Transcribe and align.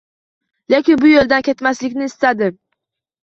Lekin 0.73 1.01
bu 1.03 1.11
yo’ldan 1.11 1.45
ketmasligini 1.49 2.09
istadim. 2.13 2.57